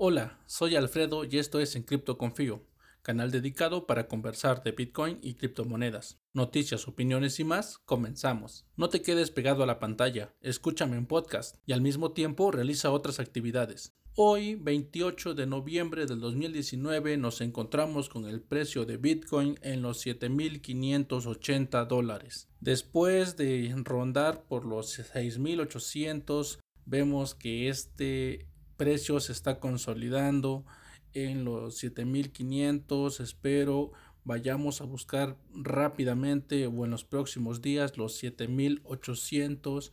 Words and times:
Hola, 0.00 0.38
soy 0.46 0.76
Alfredo 0.76 1.24
y 1.24 1.38
esto 1.38 1.58
es 1.58 1.74
En 1.74 1.82
Cripto 1.82 2.18
Confío, 2.18 2.62
canal 3.02 3.32
dedicado 3.32 3.84
para 3.84 4.06
conversar 4.06 4.62
de 4.62 4.70
Bitcoin 4.70 5.18
y 5.22 5.34
criptomonedas. 5.34 6.20
Noticias, 6.32 6.86
opiniones 6.86 7.40
y 7.40 7.44
más, 7.44 7.78
comenzamos. 7.78 8.64
No 8.76 8.90
te 8.90 9.02
quedes 9.02 9.32
pegado 9.32 9.64
a 9.64 9.66
la 9.66 9.80
pantalla, 9.80 10.36
escúchame 10.40 10.96
en 10.96 11.06
podcast 11.06 11.56
y 11.66 11.72
al 11.72 11.80
mismo 11.80 12.12
tiempo 12.12 12.52
realiza 12.52 12.92
otras 12.92 13.18
actividades. 13.18 13.96
Hoy, 14.14 14.54
28 14.54 15.34
de 15.34 15.46
noviembre 15.46 16.06
del 16.06 16.20
2019, 16.20 17.16
nos 17.16 17.40
encontramos 17.40 18.08
con 18.08 18.24
el 18.26 18.40
precio 18.40 18.84
de 18.84 18.98
Bitcoin 18.98 19.58
en 19.62 19.82
los 19.82 20.06
7.580 20.06 21.88
dólares. 21.88 22.48
Después 22.60 23.36
de 23.36 23.74
rondar 23.82 24.44
por 24.44 24.64
los 24.64 24.96
6.800, 24.96 26.60
vemos 26.84 27.34
que 27.34 27.68
este 27.68 28.46
precio 28.78 29.20
se 29.20 29.32
está 29.32 29.60
consolidando 29.60 30.64
en 31.12 31.44
los 31.44 31.76
7500 31.76 33.20
espero 33.20 33.92
vayamos 34.24 34.80
a 34.80 34.84
buscar 34.84 35.36
rápidamente 35.54 36.66
o 36.66 36.84
en 36.84 36.90
los 36.90 37.04
próximos 37.04 37.62
días 37.62 37.96
los 37.96 38.16
7800 38.18 39.92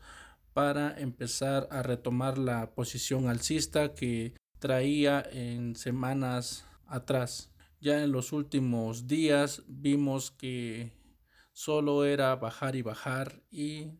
para 0.53 0.99
empezar 0.99 1.67
a 1.71 1.83
retomar 1.83 2.37
la 2.37 2.75
posición 2.75 3.27
alcista 3.27 3.93
que 3.93 4.33
traía 4.59 5.23
en 5.31 5.75
semanas 5.75 6.65
atrás. 6.85 7.49
Ya 7.79 8.03
en 8.03 8.11
los 8.11 8.33
últimos 8.33 9.07
días 9.07 9.63
vimos 9.67 10.31
que 10.31 10.91
solo 11.53 12.03
era 12.03 12.35
bajar 12.35 12.75
y 12.75 12.81
bajar 12.81 13.41
y 13.51 13.91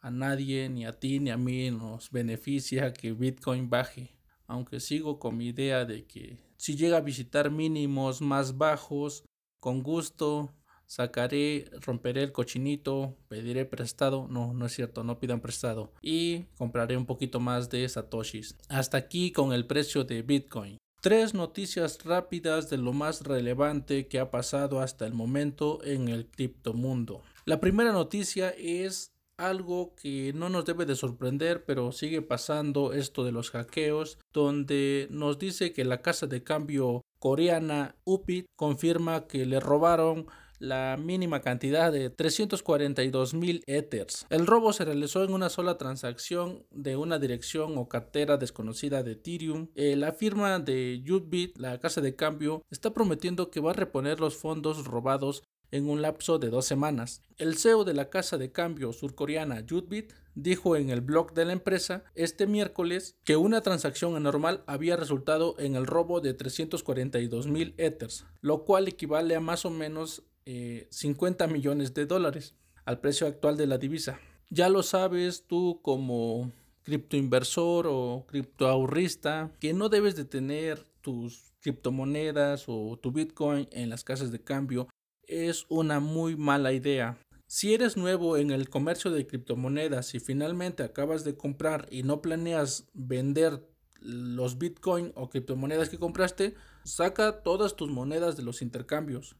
a 0.00 0.10
nadie, 0.10 0.68
ni 0.68 0.86
a 0.86 0.98
ti, 0.98 1.20
ni 1.20 1.30
a 1.30 1.36
mí 1.36 1.70
nos 1.70 2.10
beneficia 2.10 2.92
que 2.92 3.12
Bitcoin 3.12 3.68
baje. 3.70 4.16
Aunque 4.46 4.80
sigo 4.80 5.18
con 5.18 5.36
mi 5.36 5.48
idea 5.48 5.84
de 5.84 6.06
que 6.06 6.38
si 6.56 6.76
llega 6.76 6.98
a 6.98 7.00
visitar 7.00 7.50
mínimos 7.50 8.20
más 8.20 8.56
bajos, 8.56 9.24
con 9.60 9.82
gusto 9.82 10.54
sacaré, 10.86 11.68
romperé 11.80 12.22
el 12.22 12.32
cochinito, 12.32 13.16
pediré 13.28 13.64
prestado, 13.64 14.28
no, 14.28 14.54
no 14.54 14.66
es 14.66 14.72
cierto, 14.72 15.02
no 15.04 15.18
pidan 15.18 15.40
prestado 15.40 15.92
y 16.00 16.44
compraré 16.56 16.96
un 16.96 17.06
poquito 17.06 17.40
más 17.40 17.68
de 17.70 17.88
satoshis. 17.88 18.56
Hasta 18.68 18.96
aquí 18.96 19.32
con 19.32 19.52
el 19.52 19.66
precio 19.66 20.04
de 20.04 20.22
Bitcoin. 20.22 20.78
Tres 21.00 21.34
noticias 21.34 22.04
rápidas 22.04 22.70
de 22.70 22.78
lo 22.78 22.92
más 22.92 23.22
relevante 23.22 24.08
que 24.08 24.18
ha 24.18 24.30
pasado 24.30 24.80
hasta 24.80 25.06
el 25.06 25.12
momento 25.12 25.84
en 25.84 26.08
el 26.08 26.26
criptomundo. 26.26 27.22
La 27.44 27.60
primera 27.60 27.92
noticia 27.92 28.50
es 28.50 29.12
algo 29.38 29.94
que 29.94 30.32
no 30.34 30.48
nos 30.48 30.64
debe 30.64 30.86
de 30.86 30.96
sorprender, 30.96 31.64
pero 31.64 31.92
sigue 31.92 32.22
pasando 32.22 32.92
esto 32.92 33.24
de 33.24 33.32
los 33.32 33.50
hackeos, 33.50 34.18
donde 34.32 35.08
nos 35.10 35.38
dice 35.38 35.72
que 35.72 35.84
la 35.84 36.02
casa 36.02 36.26
de 36.26 36.42
cambio 36.42 37.04
coreana 37.18 37.96
UPIT 38.04 38.46
confirma 38.56 39.26
que 39.26 39.46
le 39.46 39.60
robaron 39.60 40.26
la 40.58 40.96
mínima 40.98 41.40
cantidad 41.40 41.92
de 41.92 42.10
342 42.10 43.34
mil 43.34 43.62
Ethers. 43.66 44.26
El 44.30 44.46
robo 44.46 44.72
se 44.72 44.84
realizó 44.84 45.22
en 45.24 45.32
una 45.32 45.50
sola 45.50 45.76
transacción 45.76 46.64
de 46.70 46.96
una 46.96 47.18
dirección 47.18 47.76
o 47.76 47.88
cartera 47.88 48.36
desconocida 48.36 49.02
de 49.02 49.12
Ethereum. 49.12 49.68
Eh, 49.74 49.96
la 49.96 50.12
firma 50.12 50.58
de 50.58 51.02
Utbit, 51.08 51.58
la 51.58 51.78
casa 51.78 52.00
de 52.00 52.16
cambio, 52.16 52.62
está 52.70 52.92
prometiendo 52.92 53.50
que 53.50 53.60
va 53.60 53.72
a 53.72 53.74
reponer 53.74 54.20
los 54.20 54.36
fondos 54.36 54.84
robados 54.86 55.42
en 55.70 55.88
un 55.88 56.02
lapso 56.02 56.38
de 56.38 56.50
dos 56.50 56.66
semanas. 56.66 57.22
El 57.38 57.56
CEO 57.56 57.84
de 57.84 57.94
la 57.94 58.10
casa 58.10 58.38
de 58.38 58.52
cambio 58.52 58.92
surcoreana 58.92 59.64
Jutbit 59.68 60.12
dijo 60.34 60.76
en 60.76 60.90
el 60.90 61.00
blog 61.00 61.32
de 61.32 61.44
la 61.44 61.52
empresa 61.52 62.04
este 62.14 62.46
miércoles 62.46 63.16
que 63.24 63.36
una 63.36 63.62
transacción 63.62 64.16
anormal 64.16 64.62
había 64.66 64.96
resultado 64.96 65.56
en 65.58 65.76
el 65.76 65.86
robo 65.86 66.20
de 66.20 66.34
342 66.34 67.46
mil 67.46 67.74
Ethers, 67.78 68.26
lo 68.40 68.64
cual 68.64 68.86
equivale 68.88 69.34
a 69.34 69.40
más 69.40 69.64
o 69.64 69.70
menos 69.70 70.22
50 70.44 71.44
eh, 71.44 71.48
millones 71.48 71.94
de 71.94 72.06
dólares 72.06 72.54
al 72.84 73.00
precio 73.00 73.26
actual 73.26 73.56
de 73.56 73.66
la 73.66 73.78
divisa. 73.78 74.20
Ya 74.48 74.68
lo 74.68 74.82
sabes 74.82 75.44
tú 75.46 75.80
como 75.82 76.52
criptoinversor 76.84 77.86
o 77.88 78.24
criptoahorrista 78.28 79.50
que 79.58 79.72
no 79.72 79.88
debes 79.88 80.14
de 80.14 80.24
tener 80.24 80.84
tus 81.00 81.52
criptomonedas 81.60 82.66
o 82.68 82.96
tu 83.02 83.10
Bitcoin 83.10 83.68
en 83.72 83.90
las 83.90 84.04
casas 84.04 84.30
de 84.30 84.40
cambio 84.40 84.88
es 85.26 85.66
una 85.68 86.00
muy 86.00 86.36
mala 86.36 86.72
idea. 86.72 87.18
Si 87.46 87.74
eres 87.74 87.96
nuevo 87.96 88.36
en 88.36 88.50
el 88.50 88.68
comercio 88.68 89.10
de 89.10 89.26
criptomonedas 89.26 90.14
y 90.14 90.20
finalmente 90.20 90.82
acabas 90.82 91.24
de 91.24 91.36
comprar 91.36 91.86
y 91.90 92.02
no 92.02 92.20
planeas 92.20 92.88
vender 92.92 93.68
los 94.00 94.58
bitcoin 94.58 95.12
o 95.14 95.28
criptomonedas 95.28 95.88
que 95.88 95.98
compraste, 95.98 96.54
saca 96.84 97.42
todas 97.42 97.76
tus 97.76 97.90
monedas 97.90 98.36
de 98.36 98.42
los 98.42 98.62
intercambios 98.62 99.36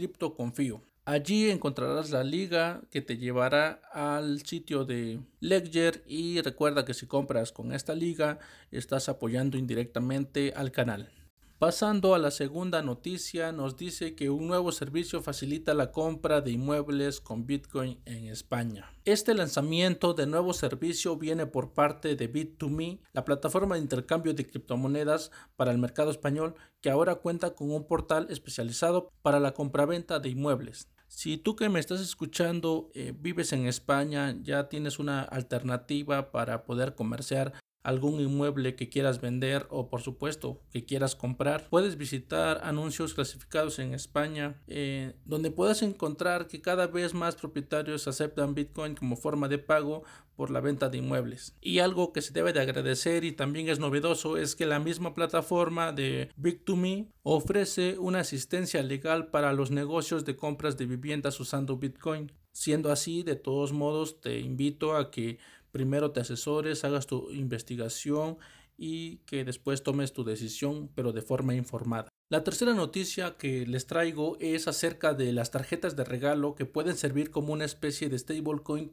Allí 1.03 1.49
encontrarás 1.49 2.11
la 2.11 2.23
liga 2.23 2.83
que 2.89 3.01
te 3.01 3.17
llevará 3.17 3.81
al 3.91 4.45
sitio 4.45 4.85
de 4.85 5.19
Ledger 5.41 6.05
y 6.07 6.39
recuerda 6.39 6.85
que 6.85 6.93
si 6.93 7.05
compras 7.05 7.51
con 7.51 7.73
esta 7.73 7.95
liga 7.95 8.39
estás 8.71 9.09
apoyando 9.09 9.57
indirectamente 9.57 10.53
al 10.55 10.71
canal. 10.71 11.16
Pasando 11.59 12.13
a 12.13 12.19
la 12.19 12.29
segunda 12.29 12.83
noticia, 12.83 13.51
nos 13.51 13.75
dice 13.75 14.13
que 14.13 14.29
un 14.29 14.45
nuevo 14.45 14.71
servicio 14.71 15.23
facilita 15.23 15.73
la 15.73 15.91
compra 15.91 16.39
de 16.41 16.51
inmuebles 16.51 17.19
con 17.19 17.47
Bitcoin 17.47 17.99
en 18.05 18.27
España. 18.27 18.93
Este 19.05 19.33
lanzamiento 19.33 20.13
de 20.13 20.27
nuevo 20.27 20.53
servicio 20.53 21.17
viene 21.17 21.47
por 21.47 21.73
parte 21.73 22.15
de 22.15 22.31
Bit2Me, 22.31 22.99
la 23.11 23.25
plataforma 23.25 23.73
de 23.73 23.81
intercambio 23.81 24.35
de 24.35 24.45
criptomonedas 24.45 25.31
para 25.55 25.71
el 25.71 25.79
mercado 25.79 26.11
español, 26.11 26.53
que 26.79 26.91
ahora 26.91 27.15
cuenta 27.15 27.55
con 27.55 27.71
un 27.71 27.87
portal 27.87 28.27
especializado 28.29 29.11
para 29.23 29.39
la 29.39 29.55
compraventa 29.55 30.19
de 30.19 30.29
inmuebles. 30.29 30.89
Si 31.07 31.37
tú 31.37 31.55
que 31.55 31.69
me 31.69 31.79
estás 31.79 32.01
escuchando 32.01 32.91
eh, 32.93 33.15
vives 33.17 33.51
en 33.51 33.65
España, 33.65 34.37
ya 34.43 34.69
tienes 34.69 34.99
una 34.99 35.21
alternativa 35.21 36.31
para 36.31 36.65
poder 36.65 36.93
comerciar 36.93 37.53
algún 37.87 38.19
inmueble 38.19 38.75
que 38.75 38.89
quieras 38.89 39.21
vender 39.21 39.65
o 39.69 39.89
por 39.89 40.01
supuesto 40.01 40.59
que 40.71 40.83
quieras 40.83 41.15
comprar. 41.15 41.69
Puedes 41.69 41.97
visitar 41.97 42.59
anuncios 42.63 43.13
clasificados 43.13 43.79
en 43.79 43.93
España 43.93 44.61
eh, 44.67 45.13
donde 45.23 45.51
puedas 45.51 45.81
encontrar 45.81 46.47
que 46.47 46.59
cada 46.59 46.87
vez 46.87 47.13
más 47.13 47.37
propietarios 47.37 48.09
aceptan 48.09 48.55
Bitcoin 48.55 48.95
como 48.95 49.15
forma 49.15 49.47
de 49.47 49.59
pago 49.59 50.03
por 50.35 50.51
la 50.51 50.59
venta 50.59 50.89
de 50.89 50.97
inmuebles. 50.97 51.55
Y 51.61 51.79
algo 51.79 52.11
que 52.11 52.21
se 52.21 52.33
debe 52.33 52.51
de 52.51 52.59
agradecer 52.59 53.23
y 53.23 53.31
también 53.31 53.69
es 53.69 53.79
novedoso 53.79 54.35
es 54.35 54.57
que 54.57 54.65
la 54.65 54.79
misma 54.79 55.15
plataforma 55.15 55.93
de 55.93 56.29
Big2Me 56.37 57.07
ofrece 57.23 57.97
una 57.97 58.19
asistencia 58.19 58.83
legal 58.83 59.27
para 59.27 59.53
los 59.53 59.71
negocios 59.71 60.25
de 60.25 60.35
compras 60.35 60.75
de 60.77 60.87
viviendas 60.87 61.39
usando 61.39 61.77
Bitcoin. 61.77 62.33
Siendo 62.51 62.91
así, 62.91 63.21
de 63.21 63.35
todos 63.35 63.71
modos, 63.71 64.19
te 64.19 64.39
invito 64.39 64.95
a 64.95 65.11
que 65.11 65.37
primero 65.71 66.11
te 66.11 66.19
asesores, 66.19 66.83
hagas 66.83 67.07
tu 67.07 67.31
investigación 67.31 68.37
y 68.77 69.17
que 69.19 69.43
después 69.43 69.83
tomes 69.83 70.13
tu 70.13 70.23
decisión, 70.23 70.89
pero 70.95 71.13
de 71.13 71.21
forma 71.21 71.55
informada. 71.55 72.09
La 72.29 72.43
tercera 72.43 72.73
noticia 72.73 73.37
que 73.37 73.65
les 73.65 73.87
traigo 73.87 74.35
es 74.41 74.67
acerca 74.67 75.13
de 75.13 75.31
las 75.31 75.51
tarjetas 75.51 75.95
de 75.95 76.03
regalo 76.03 76.55
que 76.55 76.65
pueden 76.65 76.97
servir 76.97 77.31
como 77.31 77.53
una 77.53 77.63
especie 77.63 78.09
de 78.09 78.19
stablecoin 78.19 78.91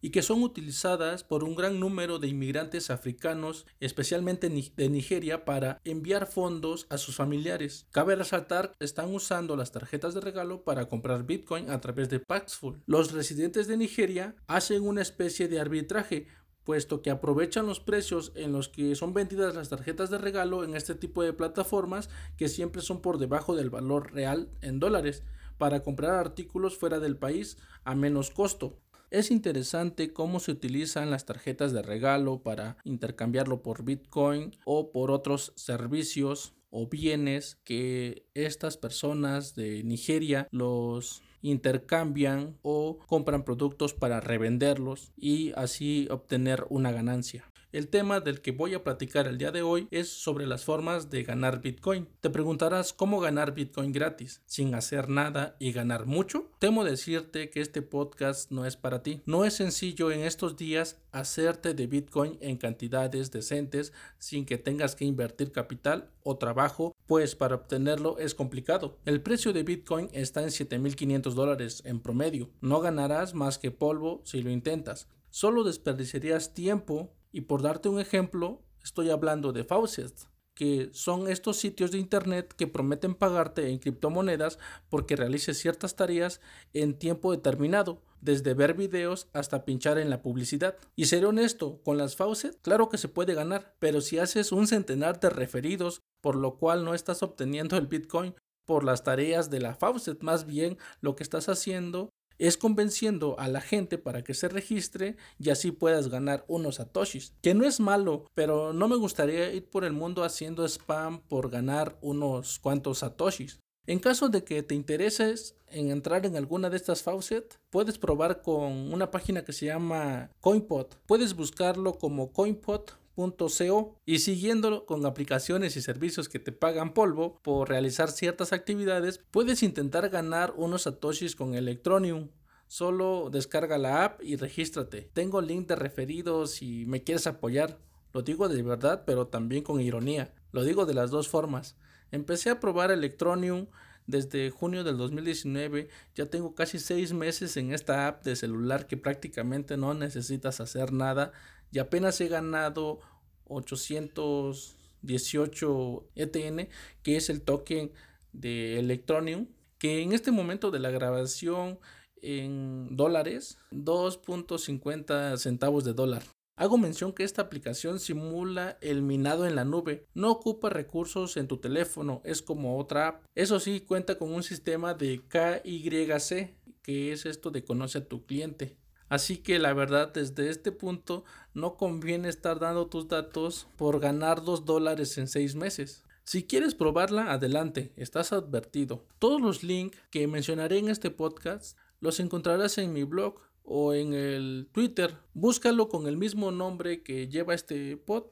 y 0.00 0.10
que 0.10 0.22
son 0.22 0.42
utilizadas 0.42 1.22
por 1.22 1.44
un 1.44 1.54
gran 1.54 1.78
número 1.78 2.18
de 2.18 2.28
inmigrantes 2.28 2.88
africanos, 2.88 3.66
especialmente 3.78 4.48
de 4.48 4.88
Nigeria, 4.88 5.44
para 5.44 5.82
enviar 5.84 6.26
fondos 6.26 6.86
a 6.88 6.96
sus 6.96 7.14
familiares. 7.14 7.86
Cabe 7.90 8.16
resaltar 8.16 8.72
que 8.72 8.86
están 8.86 9.14
usando 9.14 9.54
las 9.54 9.70
tarjetas 9.70 10.14
de 10.14 10.22
regalo 10.22 10.64
para 10.64 10.86
comprar 10.86 11.26
Bitcoin 11.26 11.68
a 11.68 11.78
través 11.78 12.08
de 12.08 12.20
Paxful. 12.20 12.80
Los 12.86 13.12
residentes 13.12 13.66
de 13.66 13.76
Nigeria 13.76 14.34
hacen 14.46 14.88
una 14.88 15.02
especie 15.02 15.46
de 15.46 15.60
arbitraje 15.60 16.26
puesto 16.64 17.02
que 17.02 17.10
aprovechan 17.10 17.66
los 17.66 17.80
precios 17.80 18.32
en 18.34 18.52
los 18.52 18.68
que 18.68 18.94
son 18.94 19.12
vendidas 19.14 19.54
las 19.54 19.68
tarjetas 19.68 20.10
de 20.10 20.18
regalo 20.18 20.64
en 20.64 20.74
este 20.74 20.94
tipo 20.94 21.22
de 21.22 21.32
plataformas 21.32 22.08
que 22.36 22.48
siempre 22.48 22.82
son 22.82 23.00
por 23.00 23.18
debajo 23.18 23.54
del 23.54 23.70
valor 23.70 24.12
real 24.12 24.48
en 24.60 24.78
dólares 24.78 25.22
para 25.58 25.82
comprar 25.82 26.14
artículos 26.14 26.76
fuera 26.76 26.98
del 26.98 27.16
país 27.16 27.58
a 27.84 27.94
menos 27.94 28.30
costo. 28.30 28.78
Es 29.10 29.30
interesante 29.30 30.12
cómo 30.12 30.40
se 30.40 30.52
utilizan 30.52 31.10
las 31.10 31.26
tarjetas 31.26 31.72
de 31.72 31.82
regalo 31.82 32.42
para 32.42 32.78
intercambiarlo 32.84 33.62
por 33.62 33.84
Bitcoin 33.84 34.56
o 34.64 34.90
por 34.90 35.10
otros 35.10 35.52
servicios 35.54 36.54
o 36.70 36.88
bienes 36.88 37.58
que 37.64 38.26
estas 38.32 38.78
personas 38.78 39.54
de 39.54 39.84
Nigeria 39.84 40.48
los 40.50 41.22
intercambian 41.42 42.56
o 42.62 42.98
compran 43.06 43.44
productos 43.44 43.94
para 43.94 44.20
revenderlos 44.20 45.12
y 45.16 45.52
así 45.56 46.08
obtener 46.10 46.64
una 46.70 46.92
ganancia. 46.92 47.52
El 47.72 47.88
tema 47.88 48.20
del 48.20 48.42
que 48.42 48.52
voy 48.52 48.74
a 48.74 48.84
platicar 48.84 49.26
el 49.26 49.38
día 49.38 49.50
de 49.50 49.62
hoy 49.62 49.88
es 49.90 50.10
sobre 50.10 50.46
las 50.46 50.62
formas 50.62 51.08
de 51.08 51.22
ganar 51.22 51.62
Bitcoin. 51.62 52.06
Te 52.20 52.28
preguntarás 52.28 52.92
cómo 52.92 53.18
ganar 53.18 53.54
Bitcoin 53.54 53.92
gratis, 53.92 54.42
sin 54.44 54.74
hacer 54.74 55.08
nada 55.08 55.56
y 55.58 55.72
ganar 55.72 56.04
mucho. 56.04 56.50
Temo 56.58 56.84
decirte 56.84 57.48
que 57.48 57.62
este 57.62 57.80
podcast 57.80 58.50
no 58.50 58.66
es 58.66 58.76
para 58.76 59.02
ti. 59.02 59.22
No 59.24 59.46
es 59.46 59.54
sencillo 59.54 60.10
en 60.10 60.20
estos 60.20 60.58
días 60.58 61.00
hacerte 61.12 61.72
de 61.72 61.86
Bitcoin 61.86 62.36
en 62.42 62.58
cantidades 62.58 63.30
decentes 63.30 63.94
sin 64.18 64.44
que 64.44 64.58
tengas 64.58 64.94
que 64.94 65.06
invertir 65.06 65.50
capital 65.50 66.10
o 66.24 66.36
trabajo, 66.36 66.91
pues 67.06 67.34
para 67.34 67.56
obtenerlo 67.56 68.18
es 68.18 68.34
complicado. 68.34 68.98
El 69.04 69.22
precio 69.22 69.52
de 69.52 69.62
Bitcoin 69.62 70.08
está 70.12 70.42
en 70.42 70.48
7.500 70.48 71.32
dólares 71.34 71.82
en 71.84 72.00
promedio. 72.00 72.50
No 72.60 72.80
ganarás 72.80 73.34
más 73.34 73.58
que 73.58 73.70
polvo 73.70 74.22
si 74.24 74.42
lo 74.42 74.50
intentas. 74.50 75.08
Solo 75.30 75.64
desperdiciarías 75.64 76.54
tiempo 76.54 77.14
y 77.32 77.42
por 77.42 77.62
darte 77.62 77.88
un 77.88 77.98
ejemplo, 77.98 78.62
estoy 78.82 79.10
hablando 79.10 79.52
de 79.52 79.64
Faucet, 79.64 80.12
que 80.54 80.90
son 80.92 81.28
estos 81.28 81.56
sitios 81.56 81.90
de 81.90 81.98
internet 81.98 82.54
que 82.56 82.66
prometen 82.66 83.14
pagarte 83.14 83.70
en 83.70 83.78
criptomonedas 83.78 84.58
porque 84.90 85.16
realices 85.16 85.58
ciertas 85.58 85.96
tareas 85.96 86.40
en 86.74 86.98
tiempo 86.98 87.32
determinado, 87.32 88.02
desde 88.22 88.54
ver 88.54 88.72
videos 88.72 89.28
hasta 89.34 89.66
pinchar 89.66 89.98
en 89.98 90.08
la 90.08 90.22
publicidad. 90.22 90.76
Y 90.96 91.04
ser 91.06 91.26
honesto, 91.26 91.82
con 91.82 91.98
las 91.98 92.16
Faucet, 92.16 92.58
claro 92.62 92.88
que 92.88 92.96
se 92.96 93.08
puede 93.08 93.34
ganar, 93.34 93.74
pero 93.78 94.00
si 94.00 94.18
haces 94.18 94.52
un 94.52 94.66
centenar 94.66 95.20
de 95.20 95.28
referidos, 95.28 96.00
por 96.22 96.36
lo 96.36 96.56
cual 96.56 96.84
no 96.84 96.94
estás 96.94 97.22
obteniendo 97.22 97.76
el 97.76 97.88
Bitcoin 97.88 98.34
por 98.64 98.84
las 98.84 99.04
tareas 99.04 99.50
de 99.50 99.60
la 99.60 99.74
Faucet, 99.74 100.22
más 100.22 100.46
bien 100.46 100.78
lo 101.00 101.16
que 101.16 101.24
estás 101.24 101.48
haciendo 101.50 102.10
es 102.38 102.56
convenciendo 102.56 103.38
a 103.38 103.46
la 103.48 103.60
gente 103.60 103.98
para 103.98 104.22
que 104.22 104.34
se 104.34 104.48
registre 104.48 105.16
y 105.38 105.50
así 105.50 105.70
puedas 105.70 106.08
ganar 106.08 106.44
unos 106.48 106.76
satoshis. 106.76 107.34
Que 107.40 107.54
no 107.54 107.64
es 107.64 107.78
malo, 107.78 108.26
pero 108.34 108.72
no 108.72 108.88
me 108.88 108.96
gustaría 108.96 109.52
ir 109.52 109.68
por 109.68 109.84
el 109.84 109.92
mundo 109.92 110.24
haciendo 110.24 110.64
spam 110.64 111.20
por 111.28 111.50
ganar 111.50 111.98
unos 112.00 112.58
cuantos 112.58 112.98
satoshis. 112.98 113.60
En 113.84 113.98
caso 113.98 114.28
de 114.28 114.44
que 114.44 114.62
te 114.62 114.76
intereses 114.76 115.56
en 115.66 115.90
entrar 115.90 116.24
en 116.24 116.36
alguna 116.36 116.70
de 116.70 116.76
estas 116.76 117.02
faucet, 117.02 117.58
puedes 117.68 117.98
probar 117.98 118.40
con 118.40 118.92
una 118.92 119.10
página 119.10 119.44
que 119.44 119.52
se 119.52 119.66
llama 119.66 120.30
CoinPot. 120.38 121.00
Puedes 121.04 121.34
buscarlo 121.34 121.94
como 121.98 122.32
coinpot.co 122.32 123.96
y 124.06 124.20
siguiéndolo 124.20 124.86
con 124.86 125.04
aplicaciones 125.04 125.76
y 125.76 125.82
servicios 125.82 126.28
que 126.28 126.38
te 126.38 126.52
pagan 126.52 126.94
polvo 126.94 127.40
por 127.42 127.68
realizar 127.68 128.12
ciertas 128.12 128.52
actividades, 128.52 129.20
puedes 129.32 129.64
intentar 129.64 130.08
ganar 130.10 130.54
unos 130.56 130.82
satoshis 130.82 131.34
con 131.34 131.56
Electronium. 131.56 132.28
Solo 132.68 133.30
descarga 133.30 133.78
la 133.78 134.04
app 134.04 134.22
y 134.22 134.36
regístrate. 134.36 135.10
Tengo 135.12 135.40
link 135.40 135.66
de 135.66 135.74
referidos 135.74 136.52
si 136.52 136.86
me 136.86 137.02
quieres 137.02 137.26
apoyar. 137.26 137.80
Lo 138.12 138.22
digo 138.22 138.48
de 138.48 138.62
verdad, 138.62 139.02
pero 139.04 139.26
también 139.26 139.64
con 139.64 139.80
ironía. 139.80 140.32
Lo 140.52 140.62
digo 140.62 140.86
de 140.86 140.94
las 140.94 141.10
dos 141.10 141.28
formas. 141.28 141.76
Empecé 142.12 142.50
a 142.50 142.60
probar 142.60 142.92
Electronium 142.92 143.66
desde 144.06 144.50
junio 144.50 144.84
del 144.84 144.98
2019. 144.98 145.88
Ya 146.14 146.26
tengo 146.26 146.54
casi 146.54 146.78
seis 146.78 147.12
meses 147.12 147.56
en 147.56 147.72
esta 147.72 148.06
app 148.06 148.22
de 148.24 148.36
celular 148.36 148.86
que 148.86 148.96
prácticamente 148.96 149.76
no 149.76 149.94
necesitas 149.94 150.60
hacer 150.60 150.92
nada. 150.92 151.32
Y 151.72 151.78
apenas 151.78 152.20
he 152.20 152.28
ganado 152.28 153.00
818 153.44 156.08
ETN, 156.14 156.68
que 157.02 157.16
es 157.16 157.30
el 157.30 157.42
token 157.42 157.90
de 158.32 158.78
Electronium. 158.78 159.48
Que 159.78 160.02
en 160.02 160.12
este 160.12 160.30
momento 160.30 160.70
de 160.70 160.78
la 160.78 160.90
grabación 160.90 161.80
en 162.20 162.94
dólares 162.94 163.58
2.50 163.72 165.38
centavos 165.38 165.84
de 165.84 165.94
dólar. 165.94 166.22
Hago 166.54 166.76
mención 166.76 167.12
que 167.12 167.24
esta 167.24 167.42
aplicación 167.42 167.98
simula 167.98 168.76
el 168.82 169.02
minado 169.02 169.46
en 169.46 169.56
la 169.56 169.64
nube, 169.64 170.06
no 170.14 170.30
ocupa 170.30 170.68
recursos 170.68 171.36
en 171.36 171.48
tu 171.48 171.56
teléfono, 171.56 172.20
es 172.24 172.42
como 172.42 172.78
otra 172.78 173.08
app. 173.08 173.24
Eso 173.34 173.58
sí, 173.58 173.80
cuenta 173.80 174.18
con 174.18 174.32
un 174.32 174.42
sistema 174.42 174.92
de 174.92 175.22
KYC, 175.28 176.54
que 176.82 177.12
es 177.12 177.24
esto 177.24 177.50
de 177.50 177.64
conoce 177.64 177.98
a 177.98 178.08
tu 178.08 178.26
cliente. 178.26 178.76
Así 179.08 179.38
que 179.38 179.58
la 179.58 179.72
verdad 179.74 180.12
desde 180.12 180.50
este 180.50 180.72
punto 180.72 181.24
no 181.54 181.76
conviene 181.76 182.28
estar 182.28 182.58
dando 182.58 182.86
tus 182.86 183.08
datos 183.08 183.66
por 183.76 184.00
ganar 184.00 184.42
2 184.42 184.64
dólares 184.64 185.18
en 185.18 185.28
6 185.28 185.54
meses. 185.54 186.04
Si 186.24 186.44
quieres 186.44 186.74
probarla, 186.74 187.32
adelante, 187.32 187.92
estás 187.96 188.32
advertido. 188.32 189.04
Todos 189.18 189.40
los 189.40 189.64
links 189.64 189.98
que 190.10 190.26
mencionaré 190.26 190.78
en 190.78 190.88
este 190.88 191.10
podcast 191.10 191.76
los 192.00 192.20
encontrarás 192.20 192.78
en 192.78 192.92
mi 192.92 193.04
blog 193.04 193.40
o 193.64 193.94
en 193.94 194.14
el 194.14 194.68
Twitter. 194.72 195.16
Búscalo 195.34 195.88
con 195.88 196.06
el 196.06 196.16
mismo 196.16 196.50
nombre 196.50 197.02
que 197.02 197.28
lleva 197.28 197.54
este 197.54 197.96
pod. 197.96 198.24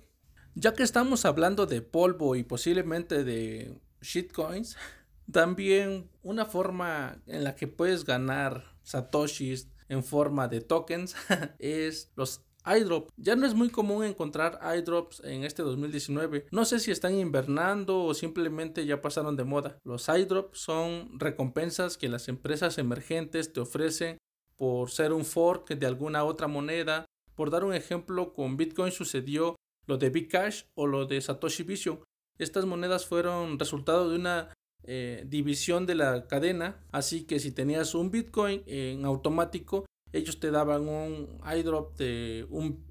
Ya 0.54 0.74
que 0.74 0.82
estamos 0.82 1.24
hablando 1.24 1.66
de 1.66 1.82
polvo 1.82 2.36
y 2.36 2.42
posiblemente 2.42 3.24
de 3.24 3.78
shitcoins, 4.02 4.76
también 5.32 6.10
una 6.22 6.44
forma 6.44 7.22
en 7.26 7.44
la 7.44 7.54
que 7.54 7.68
puedes 7.68 8.04
ganar 8.04 8.76
satoshis 8.82 9.68
en 9.88 10.02
forma 10.04 10.48
de 10.48 10.60
tokens 10.60 11.14
es 11.58 12.10
los 12.16 12.42
iDrop. 12.66 13.10
Ya 13.16 13.36
no 13.36 13.46
es 13.46 13.54
muy 13.54 13.70
común 13.70 14.04
encontrar 14.04 14.60
iDrops 14.76 15.22
en 15.24 15.44
este 15.44 15.62
2019. 15.62 16.46
No 16.50 16.64
sé 16.64 16.78
si 16.78 16.90
están 16.90 17.14
invernando 17.14 18.04
o 18.04 18.14
simplemente 18.14 18.84
ya 18.84 19.00
pasaron 19.00 19.36
de 19.36 19.44
moda. 19.44 19.78
Los 19.84 20.08
iDrops 20.08 20.58
son 20.58 21.18
recompensas 21.18 21.96
que 21.96 22.08
las 22.08 22.28
empresas 22.28 22.78
emergentes 22.78 23.52
te 23.52 23.60
ofrecen 23.60 24.18
por 24.60 24.90
ser 24.90 25.14
un 25.14 25.24
fork 25.24 25.70
de 25.70 25.86
alguna 25.86 26.22
otra 26.24 26.46
moneda. 26.46 27.06
Por 27.34 27.50
dar 27.50 27.64
un 27.64 27.72
ejemplo, 27.72 28.34
con 28.34 28.58
Bitcoin 28.58 28.92
sucedió 28.92 29.56
lo 29.86 29.96
de 29.96 30.10
Bcash 30.10 30.64
o 30.74 30.86
lo 30.86 31.06
de 31.06 31.18
Satoshi 31.22 31.62
Vision. 31.62 32.00
Estas 32.36 32.66
monedas 32.66 33.06
fueron 33.06 33.58
resultado 33.58 34.10
de 34.10 34.16
una 34.16 34.52
eh, 34.82 35.24
división 35.26 35.86
de 35.86 35.94
la 35.94 36.26
cadena, 36.26 36.84
así 36.92 37.24
que 37.24 37.40
si 37.40 37.52
tenías 37.52 37.94
un 37.94 38.10
Bitcoin 38.10 38.62
en 38.66 39.06
automático 39.06 39.86
ellos 40.12 40.40
te 40.40 40.50
daban 40.50 40.88
un 40.88 41.40
iDrop 41.56 41.96
de 41.96 42.46
un 42.50 42.84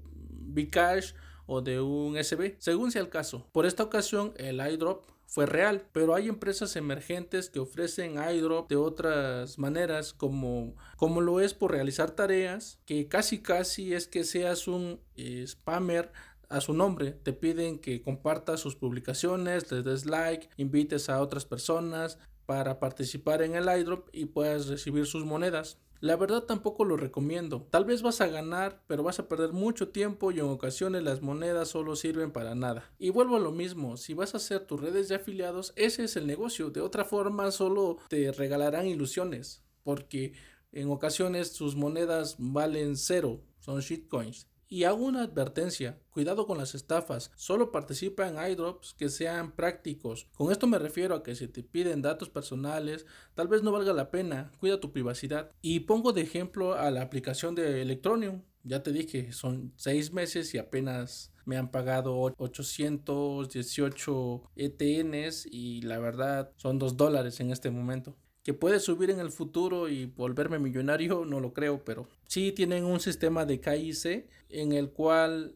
Bcash 0.52 1.12
o 1.46 1.60
de 1.60 1.80
un 1.80 2.16
SB, 2.16 2.56
según 2.58 2.90
sea 2.90 3.02
el 3.02 3.10
caso. 3.10 3.46
Por 3.52 3.64
esta 3.64 3.84
ocasión, 3.84 4.32
el 4.38 4.58
iDrop 4.58 5.04
fue 5.30 5.46
real, 5.46 5.86
pero 5.92 6.16
hay 6.16 6.28
empresas 6.28 6.74
emergentes 6.74 7.50
que 7.50 7.60
ofrecen 7.60 8.16
iDrop 8.16 8.68
de 8.68 8.74
otras 8.74 9.60
maneras, 9.60 10.12
como, 10.12 10.74
como 10.96 11.20
lo 11.20 11.38
es 11.38 11.54
por 11.54 11.70
realizar 11.70 12.10
tareas, 12.10 12.80
que 12.84 13.06
casi 13.06 13.40
casi 13.40 13.94
es 13.94 14.08
que 14.08 14.24
seas 14.24 14.66
un 14.66 14.98
eh, 15.14 15.44
spammer 15.46 16.10
a 16.48 16.60
su 16.60 16.74
nombre. 16.74 17.12
Te 17.12 17.32
piden 17.32 17.78
que 17.78 18.02
compartas 18.02 18.58
sus 18.58 18.74
publicaciones, 18.74 19.70
les 19.70 19.84
des 19.84 20.04
like, 20.04 20.48
invites 20.56 21.08
a 21.08 21.22
otras 21.22 21.44
personas 21.44 22.18
para 22.44 22.80
participar 22.80 23.42
en 23.42 23.54
el 23.54 23.68
iDrop 23.68 24.08
y 24.12 24.24
puedas 24.24 24.66
recibir 24.66 25.06
sus 25.06 25.24
monedas. 25.24 25.78
La 26.00 26.16
verdad 26.16 26.44
tampoco 26.44 26.86
lo 26.86 26.96
recomiendo. 26.96 27.68
Tal 27.70 27.84
vez 27.84 28.00
vas 28.00 28.22
a 28.22 28.26
ganar, 28.26 28.82
pero 28.86 29.02
vas 29.02 29.18
a 29.18 29.28
perder 29.28 29.52
mucho 29.52 29.90
tiempo 29.90 30.32
y 30.32 30.40
en 30.40 30.46
ocasiones 30.46 31.02
las 31.02 31.20
monedas 31.20 31.68
solo 31.68 31.94
sirven 31.94 32.32
para 32.32 32.54
nada. 32.54 32.90
Y 32.98 33.10
vuelvo 33.10 33.36
a 33.36 33.40
lo 33.40 33.52
mismo, 33.52 33.98
si 33.98 34.14
vas 34.14 34.32
a 34.32 34.38
hacer 34.38 34.66
tus 34.66 34.80
redes 34.80 35.08
de 35.08 35.16
afiliados, 35.16 35.74
ese 35.76 36.04
es 36.04 36.16
el 36.16 36.26
negocio. 36.26 36.70
De 36.70 36.80
otra 36.80 37.04
forma 37.04 37.50
solo 37.50 37.98
te 38.08 38.32
regalarán 38.32 38.86
ilusiones, 38.86 39.62
porque 39.82 40.32
en 40.72 40.90
ocasiones 40.90 41.48
sus 41.48 41.76
monedas 41.76 42.36
valen 42.38 42.96
cero, 42.96 43.42
son 43.58 43.80
shitcoins. 43.80 44.49
Y 44.72 44.84
hago 44.84 45.04
una 45.04 45.24
advertencia, 45.24 45.98
cuidado 46.10 46.46
con 46.46 46.56
las 46.56 46.76
estafas, 46.76 47.32
solo 47.34 47.72
participa 47.72 48.28
en 48.28 48.36
iDrops 48.52 48.94
que 48.94 49.08
sean 49.08 49.50
prácticos. 49.50 50.28
Con 50.36 50.52
esto 50.52 50.68
me 50.68 50.78
refiero 50.78 51.16
a 51.16 51.24
que 51.24 51.34
si 51.34 51.48
te 51.48 51.64
piden 51.64 52.02
datos 52.02 52.30
personales, 52.30 53.04
tal 53.34 53.48
vez 53.48 53.64
no 53.64 53.72
valga 53.72 53.92
la 53.92 54.12
pena, 54.12 54.52
cuida 54.60 54.78
tu 54.78 54.92
privacidad. 54.92 55.50
Y 55.60 55.80
pongo 55.80 56.12
de 56.12 56.20
ejemplo 56.20 56.74
a 56.74 56.92
la 56.92 57.02
aplicación 57.02 57.56
de 57.56 57.82
Electronium, 57.82 58.42
ya 58.62 58.84
te 58.84 58.92
dije, 58.92 59.32
son 59.32 59.72
seis 59.74 60.12
meses 60.12 60.54
y 60.54 60.58
apenas 60.58 61.32
me 61.44 61.56
han 61.56 61.72
pagado 61.72 62.32
818 62.38 64.42
ETNs 64.54 65.48
y 65.50 65.82
la 65.82 65.98
verdad 65.98 66.52
son 66.54 66.78
dos 66.78 66.96
dólares 66.96 67.40
en 67.40 67.50
este 67.50 67.72
momento 67.72 68.16
que 68.42 68.54
puede 68.54 68.80
subir 68.80 69.10
en 69.10 69.20
el 69.20 69.30
futuro 69.30 69.88
y 69.88 70.06
volverme 70.06 70.58
millonario, 70.58 71.24
no 71.24 71.40
lo 71.40 71.52
creo, 71.52 71.84
pero 71.84 72.08
sí 72.26 72.52
tienen 72.52 72.84
un 72.84 73.00
sistema 73.00 73.44
de 73.44 73.60
KIC 73.60 74.28
en 74.48 74.72
el 74.72 74.90
cual 74.90 75.54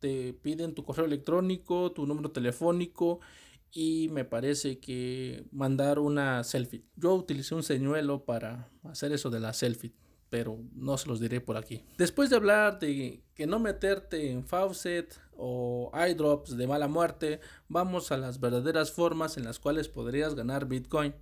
te 0.00 0.34
piden 0.34 0.74
tu 0.74 0.84
correo 0.84 1.06
electrónico, 1.06 1.92
tu 1.92 2.06
número 2.06 2.30
telefónico 2.30 3.20
y 3.72 4.08
me 4.10 4.24
parece 4.24 4.78
que 4.78 5.44
mandar 5.50 5.98
una 5.98 6.44
selfie. 6.44 6.84
Yo 6.96 7.14
utilicé 7.14 7.54
un 7.54 7.62
señuelo 7.62 8.24
para 8.24 8.70
hacer 8.84 9.12
eso 9.12 9.30
de 9.30 9.40
la 9.40 9.52
selfie, 9.52 9.92
pero 10.30 10.58
no 10.74 10.98
se 10.98 11.08
los 11.08 11.20
diré 11.20 11.40
por 11.40 11.56
aquí. 11.56 11.84
Después 11.98 12.30
de 12.30 12.36
hablar 12.36 12.78
de 12.78 13.22
que 13.34 13.46
no 13.46 13.58
meterte 13.58 14.30
en 14.30 14.44
Faucet 14.44 15.18
o 15.36 15.90
iDrops 16.08 16.56
de 16.56 16.66
mala 16.66 16.88
muerte, 16.88 17.40
vamos 17.68 18.12
a 18.12 18.16
las 18.16 18.40
verdaderas 18.40 18.92
formas 18.92 19.36
en 19.36 19.44
las 19.44 19.58
cuales 19.58 19.88
podrías 19.88 20.34
ganar 20.34 20.66
Bitcoin. 20.66 21.14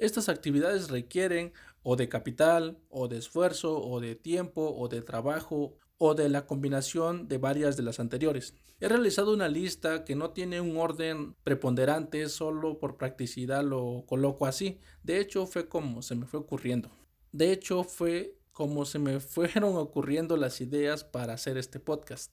Estas 0.00 0.30
actividades 0.30 0.88
requieren 0.88 1.52
o 1.82 1.94
de 1.94 2.08
capital, 2.08 2.78
o 2.88 3.06
de 3.06 3.18
esfuerzo, 3.18 3.78
o 3.78 4.00
de 4.00 4.14
tiempo, 4.14 4.74
o 4.74 4.88
de 4.88 5.02
trabajo, 5.02 5.76
o 5.98 6.14
de 6.14 6.30
la 6.30 6.46
combinación 6.46 7.28
de 7.28 7.36
varias 7.36 7.76
de 7.76 7.82
las 7.82 8.00
anteriores. 8.00 8.54
He 8.80 8.88
realizado 8.88 9.34
una 9.34 9.48
lista 9.48 10.04
que 10.04 10.16
no 10.16 10.30
tiene 10.30 10.62
un 10.62 10.78
orden 10.78 11.34
preponderante, 11.44 12.30
solo 12.30 12.78
por 12.78 12.96
practicidad 12.96 13.62
lo 13.62 14.04
coloco 14.06 14.46
así. 14.46 14.80
De 15.02 15.20
hecho, 15.20 15.46
fue 15.46 15.68
como 15.68 16.00
se 16.00 16.14
me 16.14 16.24
fue 16.24 16.40
ocurriendo. 16.40 16.90
De 17.30 17.52
hecho, 17.52 17.84
fue 17.84 18.38
como 18.52 18.86
se 18.86 18.98
me 18.98 19.20
fueron 19.20 19.76
ocurriendo 19.76 20.38
las 20.38 20.62
ideas 20.62 21.04
para 21.04 21.34
hacer 21.34 21.58
este 21.58 21.78
podcast. 21.78 22.32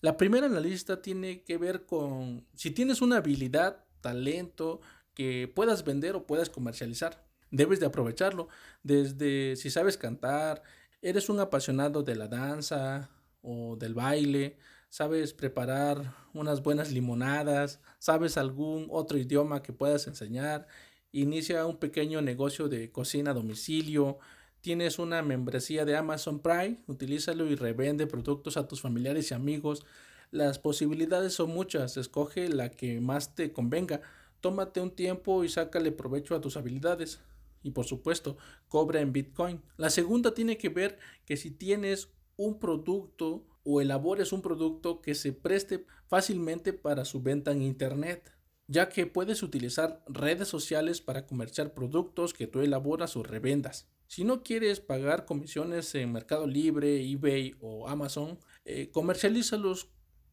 La 0.00 0.16
primera 0.16 0.46
en 0.46 0.54
la 0.54 0.60
lista 0.60 1.02
tiene 1.02 1.42
que 1.42 1.58
ver 1.58 1.84
con 1.84 2.46
si 2.54 2.70
tienes 2.70 3.02
una 3.02 3.16
habilidad, 3.16 3.84
talento 4.00 4.80
que 5.18 5.52
puedas 5.52 5.84
vender 5.84 6.14
o 6.14 6.26
puedas 6.28 6.48
comercializar. 6.48 7.26
Debes 7.50 7.80
de 7.80 7.86
aprovecharlo. 7.86 8.46
Desde 8.84 9.56
si 9.56 9.68
sabes 9.68 9.98
cantar, 9.98 10.62
eres 11.02 11.28
un 11.28 11.40
apasionado 11.40 12.04
de 12.04 12.14
la 12.14 12.28
danza 12.28 13.10
o 13.42 13.74
del 13.74 13.94
baile, 13.94 14.58
sabes 14.88 15.34
preparar 15.34 16.14
unas 16.34 16.62
buenas 16.62 16.92
limonadas, 16.92 17.80
sabes 17.98 18.36
algún 18.36 18.86
otro 18.90 19.18
idioma 19.18 19.60
que 19.60 19.72
puedas 19.72 20.06
enseñar, 20.06 20.68
inicia 21.10 21.66
un 21.66 21.78
pequeño 21.78 22.22
negocio 22.22 22.68
de 22.68 22.92
cocina 22.92 23.32
a 23.32 23.34
domicilio, 23.34 24.18
tienes 24.60 25.00
una 25.00 25.22
membresía 25.22 25.84
de 25.84 25.96
Amazon 25.96 26.38
Prime, 26.38 26.78
utilízalo 26.86 27.46
y 27.46 27.56
revende 27.56 28.06
productos 28.06 28.56
a 28.56 28.68
tus 28.68 28.80
familiares 28.82 29.32
y 29.32 29.34
amigos. 29.34 29.84
Las 30.30 30.60
posibilidades 30.60 31.32
son 31.32 31.50
muchas, 31.50 31.96
escoge 31.96 32.48
la 32.48 32.70
que 32.70 33.00
más 33.00 33.34
te 33.34 33.52
convenga. 33.52 34.00
Tómate 34.40 34.80
un 34.80 34.90
tiempo 34.90 35.44
y 35.44 35.48
sácale 35.48 35.92
provecho 35.92 36.34
a 36.34 36.40
tus 36.40 36.56
habilidades. 36.56 37.20
Y 37.62 37.72
por 37.72 37.86
supuesto, 37.86 38.36
cobra 38.68 39.00
en 39.00 39.12
Bitcoin. 39.12 39.62
La 39.76 39.90
segunda 39.90 40.34
tiene 40.34 40.56
que 40.58 40.68
ver 40.68 40.98
que 41.24 41.36
si 41.36 41.50
tienes 41.50 42.10
un 42.36 42.58
producto 42.60 43.44
o 43.64 43.82
elabores 43.82 44.32
un 44.32 44.40
producto 44.40 45.02
que 45.02 45.14
se 45.14 45.32
preste 45.32 45.84
fácilmente 46.06 46.72
para 46.72 47.04
su 47.04 47.20
venta 47.20 47.52
en 47.52 47.62
Internet, 47.62 48.32
ya 48.66 48.88
que 48.88 49.06
puedes 49.06 49.42
utilizar 49.42 50.02
redes 50.06 50.48
sociales 50.48 51.02
para 51.02 51.26
comerciar 51.26 51.74
productos 51.74 52.32
que 52.32 52.46
tú 52.46 52.60
elaboras 52.60 53.16
o 53.16 53.22
revendas. 53.22 53.90
Si 54.06 54.24
no 54.24 54.42
quieres 54.42 54.80
pagar 54.80 55.26
comisiones 55.26 55.94
en 55.94 56.12
Mercado 56.12 56.46
Libre, 56.46 57.02
eBay 57.10 57.56
o 57.60 57.88
Amazon, 57.88 58.38
eh, 58.64 58.90
comercialízalos 58.90 59.90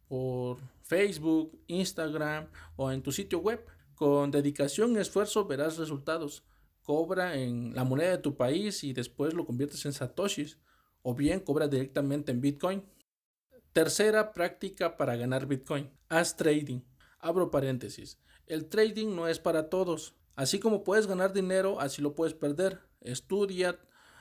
por 0.07 0.59
Facebook, 0.83 1.59
Instagram 1.67 2.47
o 2.77 2.91
en 2.91 3.01
tu 3.01 3.11
sitio 3.11 3.39
web. 3.39 3.65
Con 3.95 4.29
dedicación 4.29 4.93
y 4.93 4.99
esfuerzo 4.99 5.45
verás 5.45 5.77
resultados. 5.77 6.43
Cobra 6.81 7.35
en 7.35 7.73
la 7.73 7.83
moneda 7.83 8.11
de 8.11 8.17
tu 8.17 8.35
país 8.35 8.83
y 8.83 8.93
después 8.93 9.33
lo 9.33 9.45
conviertes 9.45 9.85
en 9.85 9.93
satoshis 9.93 10.59
o 11.01 11.15
bien 11.15 11.39
cobra 11.39 11.67
directamente 11.67 12.31
en 12.31 12.41
Bitcoin. 12.41 12.83
Tercera 13.71 14.33
práctica 14.33 14.97
para 14.97 15.15
ganar 15.15 15.47
Bitcoin. 15.47 15.89
Haz 16.09 16.35
trading. 16.35 16.81
Abro 17.19 17.51
paréntesis. 17.51 18.19
El 18.47 18.67
trading 18.67 19.15
no 19.15 19.27
es 19.27 19.39
para 19.39 19.69
todos. 19.69 20.15
Así 20.35 20.59
como 20.59 20.83
puedes 20.83 21.07
ganar 21.07 21.33
dinero, 21.33 21.79
así 21.79 22.01
lo 22.01 22.13
puedes 22.15 22.33
perder. 22.33 22.81
Estudia, 23.01 23.79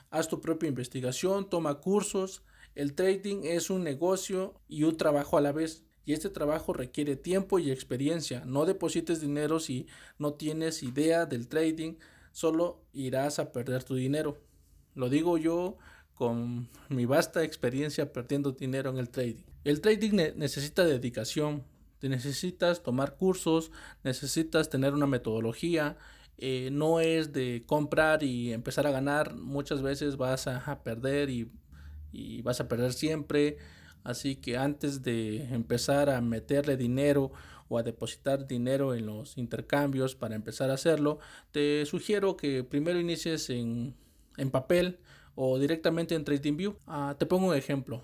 haz 0.09 0.29
tu 0.29 0.41
propia 0.41 0.69
investigación, 0.69 1.49
toma 1.49 1.81
cursos. 1.81 2.43
El 2.73 2.95
trading 2.95 3.43
es 3.43 3.69
un 3.69 3.83
negocio 3.83 4.61
y 4.67 4.83
un 4.83 4.95
trabajo 4.95 5.37
a 5.37 5.41
la 5.41 5.51
vez. 5.51 5.83
Y 6.05 6.13
este 6.13 6.29
trabajo 6.29 6.71
requiere 6.73 7.15
tiempo 7.15 7.59
y 7.59 7.71
experiencia. 7.71 8.43
No 8.45 8.65
deposites 8.65 9.21
dinero 9.21 9.59
si 9.59 9.87
no 10.19 10.33
tienes 10.33 10.83
idea 10.83 11.25
del 11.25 11.47
trading, 11.47 11.95
solo 12.31 12.81
irás 12.93 13.39
a 13.39 13.51
perder 13.51 13.83
tu 13.83 13.95
dinero. 13.95 14.37
Lo 14.93 15.09
digo 15.09 15.37
yo 15.37 15.77
con 16.13 16.69
mi 16.89 17.05
vasta 17.05 17.43
experiencia 17.43 18.13
perdiendo 18.13 18.51
dinero 18.51 18.89
en 18.89 18.97
el 18.97 19.09
trading. 19.09 19.43
El 19.63 19.81
trading 19.81 20.13
necesita 20.35 20.85
dedicación, 20.85 21.63
te 21.99 22.07
necesitas 22.07 22.83
tomar 22.83 23.15
cursos, 23.17 23.71
necesitas 24.03 24.69
tener 24.69 24.93
una 24.93 25.07
metodología, 25.07 25.97
eh, 26.37 26.69
no 26.71 26.99
es 26.99 27.33
de 27.33 27.63
comprar 27.65 28.21
y 28.23 28.53
empezar 28.53 28.85
a 28.87 28.91
ganar, 28.91 29.33
muchas 29.35 29.81
veces 29.81 30.17
vas 30.17 30.47
a, 30.47 30.83
perder 30.83 31.29
y, 31.29 31.49
y, 32.11 32.41
vas 32.41 32.59
a 32.59 32.67
perder 32.67 32.93
siempre, 32.93 33.57
así 34.05 34.37
que 34.37 34.55
antes 34.55 35.03
de 35.03 35.43
empezar 35.53 36.09
a 36.09 36.21
meterle 36.21 36.77
dinero 36.77 37.33
o 37.67 37.77
a 37.77 37.83
depositar 37.83 38.47
dinero 38.47 38.95
en 38.95 39.07
los 39.07 39.37
intercambios 39.37 40.15
para 40.15 40.35
empezar 40.35 40.69
a 40.69 40.75
hacerlo, 40.75 41.19
te 41.51 41.85
sugiero 41.85 42.37
que 42.37 42.63
primero 42.63 42.99
inicies 42.99 43.49
en, 43.49 43.95
en 44.37 44.49
papel, 44.51 44.99
o 45.35 45.59
directamente 45.59 46.15
en 46.15 46.23
TradingView. 46.23 46.75
Ah, 46.87 47.15
te 47.19 47.25
pongo 47.25 47.47
un 47.47 47.55
ejemplo. 47.55 48.01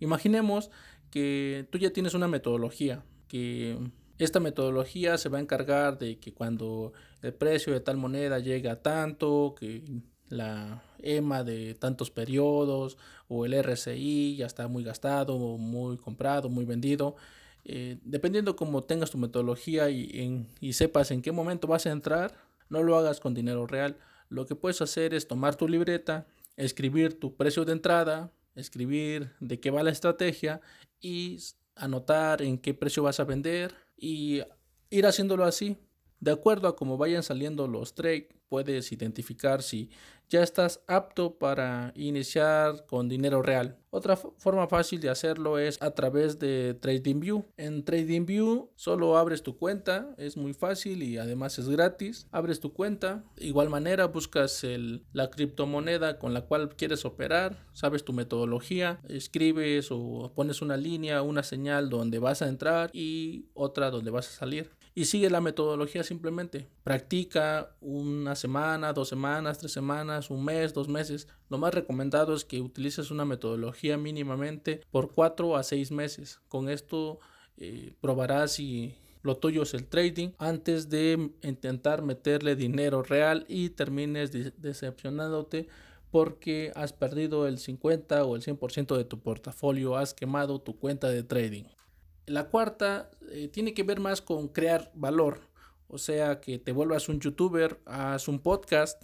Imaginemos 0.00 0.70
que 1.10 1.66
tú 1.70 1.78
ya 1.78 1.92
tienes 1.92 2.14
una 2.14 2.28
metodología, 2.28 3.04
que 3.28 3.78
esta 4.18 4.40
metodología 4.40 5.16
se 5.16 5.28
va 5.28 5.38
a 5.38 5.40
encargar 5.40 5.98
de 5.98 6.18
que 6.18 6.34
cuando 6.34 6.92
el 7.22 7.32
precio 7.32 7.72
de 7.72 7.80
tal 7.80 7.96
moneda 7.96 8.40
llega 8.40 8.72
a 8.72 8.82
tanto, 8.82 9.54
que 9.58 9.84
la 10.28 10.82
EMA 11.02 11.44
de 11.44 11.74
tantos 11.74 12.10
periodos 12.10 12.98
o 13.28 13.44
el 13.46 13.54
RSI 13.62 14.36
ya 14.36 14.46
está 14.46 14.68
muy 14.68 14.84
gastado, 14.84 15.38
muy 15.38 15.96
comprado, 15.96 16.48
muy 16.48 16.64
vendido. 16.64 17.16
Eh, 17.64 17.98
dependiendo 18.04 18.56
cómo 18.56 18.84
tengas 18.84 19.10
tu 19.10 19.18
metodología 19.18 19.90
y, 19.90 20.46
y 20.60 20.72
sepas 20.72 21.10
en 21.10 21.22
qué 21.22 21.32
momento 21.32 21.68
vas 21.68 21.86
a 21.86 21.90
entrar, 21.90 22.34
no 22.68 22.82
lo 22.82 22.96
hagas 22.96 23.20
con 23.20 23.34
dinero 23.34 23.66
real. 23.66 23.96
Lo 24.28 24.46
que 24.46 24.54
puedes 24.56 24.80
hacer 24.80 25.14
es 25.14 25.28
tomar 25.28 25.56
tu 25.56 25.68
libreta, 25.68 26.26
escribir 26.56 27.18
tu 27.20 27.36
precio 27.36 27.64
de 27.64 27.72
entrada, 27.72 28.32
escribir 28.54 29.30
de 29.40 29.60
qué 29.60 29.70
va 29.70 29.82
la 29.82 29.90
estrategia 29.90 30.60
y 31.00 31.38
anotar 31.74 32.42
en 32.42 32.58
qué 32.58 32.74
precio 32.74 33.02
vas 33.02 33.20
a 33.20 33.24
vender 33.24 33.74
y 33.96 34.42
ir 34.90 35.06
haciéndolo 35.06 35.44
así. 35.44 35.76
De 36.22 36.30
acuerdo 36.30 36.68
a 36.68 36.76
cómo 36.76 36.96
vayan 36.96 37.24
saliendo 37.24 37.66
los 37.66 37.96
trades, 37.96 38.26
puedes 38.48 38.92
identificar 38.92 39.60
si 39.60 39.90
ya 40.28 40.40
estás 40.40 40.80
apto 40.86 41.36
para 41.36 41.92
iniciar 41.96 42.86
con 42.86 43.08
dinero 43.08 43.42
real. 43.42 43.76
Otra 43.90 44.14
forma 44.14 44.68
fácil 44.68 45.00
de 45.00 45.10
hacerlo 45.10 45.58
es 45.58 45.82
a 45.82 45.90
través 45.90 46.38
de 46.38 46.74
TradingView. 46.74 47.44
En 47.56 47.84
TradingView 47.84 48.70
solo 48.76 49.18
abres 49.18 49.42
tu 49.42 49.56
cuenta, 49.56 50.14
es 50.16 50.36
muy 50.36 50.54
fácil 50.54 51.02
y 51.02 51.18
además 51.18 51.58
es 51.58 51.68
gratis. 51.68 52.28
Abres 52.30 52.60
tu 52.60 52.72
cuenta, 52.72 53.24
de 53.34 53.46
igual 53.46 53.68
manera 53.68 54.06
buscas 54.06 54.64
la 55.12 55.28
criptomoneda 55.28 56.20
con 56.20 56.34
la 56.34 56.42
cual 56.42 56.76
quieres 56.76 57.04
operar, 57.04 57.66
sabes 57.72 58.04
tu 58.04 58.12
metodología, 58.12 59.00
escribes 59.08 59.88
o 59.90 60.30
pones 60.36 60.62
una 60.62 60.76
línea, 60.76 61.22
una 61.22 61.42
señal 61.42 61.90
donde 61.90 62.20
vas 62.20 62.42
a 62.42 62.48
entrar 62.48 62.90
y 62.92 63.46
otra 63.54 63.90
donde 63.90 64.12
vas 64.12 64.28
a 64.28 64.38
salir 64.38 64.70
y 64.94 65.06
sigue 65.06 65.30
la 65.30 65.40
metodología 65.40 66.02
simplemente. 66.02 66.68
Practica 66.84 67.74
una 67.80 68.34
semana, 68.34 68.92
dos 68.92 69.08
semanas, 69.08 69.58
tres 69.58 69.72
semanas, 69.72 70.30
un 70.30 70.44
mes, 70.44 70.74
dos 70.74 70.88
meses. 70.88 71.28
Lo 71.48 71.58
más 71.58 71.74
recomendado 71.74 72.34
es 72.34 72.44
que 72.44 72.60
utilices 72.60 73.10
una 73.10 73.24
metodología 73.24 73.96
mínimamente 73.96 74.80
por 74.90 75.12
cuatro 75.12 75.56
a 75.56 75.62
seis 75.62 75.90
meses. 75.90 76.40
Con 76.48 76.68
esto 76.68 77.20
eh, 77.56 77.94
probarás 78.00 78.52
si 78.52 78.94
lo 79.22 79.36
tuyo 79.36 79.62
es 79.62 79.72
el 79.74 79.86
trading 79.86 80.30
antes 80.38 80.88
de 80.88 81.30
intentar 81.42 82.02
meterle 82.02 82.56
dinero 82.56 83.02
real 83.02 83.46
y 83.48 83.70
termines 83.70 84.32
decepcionándote 84.60 85.68
porque 86.10 86.72
has 86.74 86.92
perdido 86.92 87.46
el 87.46 87.58
50 87.58 88.24
o 88.24 88.36
el 88.36 88.42
100% 88.42 88.96
de 88.96 89.04
tu 89.04 89.20
portafolio, 89.20 89.96
has 89.96 90.12
quemado 90.12 90.60
tu 90.60 90.78
cuenta 90.78 91.08
de 91.08 91.22
trading. 91.22 91.64
La 92.26 92.48
cuarta 92.48 93.10
eh, 93.30 93.48
tiene 93.48 93.74
que 93.74 93.82
ver 93.82 94.00
más 94.00 94.22
con 94.22 94.48
crear 94.48 94.92
valor, 94.94 95.40
o 95.88 95.98
sea, 95.98 96.40
que 96.40 96.58
te 96.58 96.72
vuelvas 96.72 97.08
un 97.08 97.20
youtuber, 97.20 97.80
haz 97.84 98.28
un 98.28 98.38
podcast, 98.38 99.02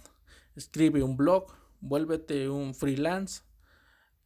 escribe 0.55 1.03
un 1.03 1.17
blog, 1.17 1.53
vuélvete 1.81 2.49
un 2.49 2.73
freelance, 2.73 3.43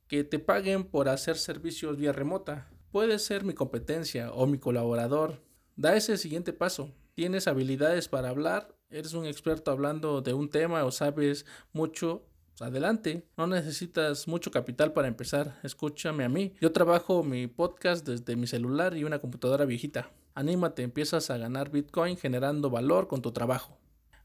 que 0.08 0.24
te 0.24 0.38
paguen 0.38 0.84
por 0.84 1.10
hacer 1.10 1.38
servicios 1.38 1.98
vía 1.98 2.12
remota. 2.12 2.70
Puedes 2.92 3.24
ser 3.26 3.44
mi 3.44 3.54
competencia 3.54 4.32
o 4.32 4.46
mi 4.46 4.60
colaborador. 4.60 5.42
Da 5.76 5.96
ese 5.96 6.18
siguiente 6.18 6.54
paso. 6.54 6.94
Tienes 7.16 7.48
habilidades 7.48 8.08
para 8.08 8.30
hablar, 8.30 8.76
eres 8.92 9.14
un 9.14 9.26
experto 9.26 9.72
hablando 9.72 10.22
de 10.22 10.34
un 10.34 10.50
tema 10.50 10.86
o 10.86 10.92
sabes 10.92 11.46
mucho 11.72 12.28
adelante, 12.60 13.28
no 13.38 13.48
necesitas 13.48 14.28
mucho 14.28 14.52
capital 14.52 14.94
para 14.94 15.08
empezar, 15.08 15.60
escúchame 15.64 16.24
a 16.24 16.30
mí. 16.30 16.54
Yo 16.62 16.72
trabajo 16.72 17.24
mi 17.24 17.48
podcast 17.48 18.08
desde 18.08 18.36
mi 18.36 18.48
celular 18.48 18.96
y 18.96 19.04
una 19.04 19.20
computadora 19.20 19.66
viejita. 19.66 20.12
Anímate, 20.36 20.84
empiezas 20.84 21.30
a 21.30 21.38
ganar 21.38 21.70
Bitcoin 21.70 22.18
generando 22.18 22.70
valor 22.70 23.08
con 23.08 23.22
tu 23.22 23.32
trabajo. 23.32 23.78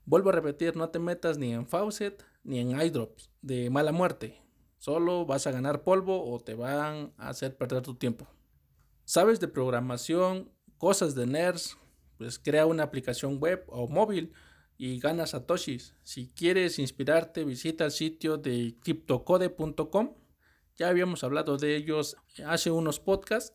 Vuelvo 0.04 0.30
a 0.30 0.32
repetir, 0.32 0.76
no 0.76 0.88
te 0.88 0.98
metas 0.98 1.38
ni 1.38 1.52
en 1.52 1.66
Faucet 1.66 2.24
ni 2.44 2.60
en 2.60 2.80
iDrops 2.80 3.30
de 3.42 3.70
mala 3.70 3.92
muerte. 3.92 4.42
Solo 4.78 5.26
vas 5.26 5.46
a 5.46 5.50
ganar 5.50 5.82
polvo 5.82 6.32
o 6.32 6.40
te 6.40 6.54
van 6.54 7.12
a 7.18 7.28
hacer 7.28 7.56
perder 7.56 7.82
tu 7.82 7.94
tiempo. 7.94 8.26
¿Sabes 9.04 9.40
de 9.40 9.48
programación, 9.48 10.50
cosas 10.78 11.14
de 11.14 11.26
nerds? 11.26 11.76
Pues 12.16 12.38
crea 12.38 12.66
una 12.66 12.84
aplicación 12.84 13.38
web 13.38 13.64
o 13.68 13.88
móvil 13.88 14.32
y 14.78 15.00
gana 15.00 15.26
satoshis. 15.26 15.94
Si 16.04 16.28
quieres 16.28 16.78
inspirarte, 16.78 17.44
visita 17.44 17.84
el 17.84 17.90
sitio 17.90 18.38
de 18.38 18.76
cryptocode.com. 18.80 20.14
Ya 20.76 20.88
habíamos 20.88 21.24
hablado 21.24 21.56
de 21.56 21.74
ellos 21.74 22.16
hace 22.46 22.70
unos 22.70 23.00
podcasts 23.00 23.52